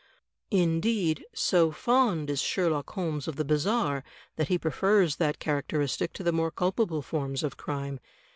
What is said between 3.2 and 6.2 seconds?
of the bizarre that he prefers that characteristic